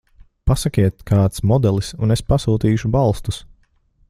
Pasakiet 0.51 1.03
kāds 1.11 1.43
modelis 1.51 1.93
un 2.07 2.17
es 2.19 2.27
pasūtīšu 2.33 2.95
balstus. 2.97 3.43